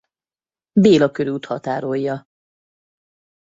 [0.71, 2.25] Béla körút határolja.